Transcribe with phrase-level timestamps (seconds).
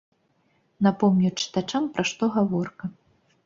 [0.87, 2.95] Напомню чытачам, пра што гаворка.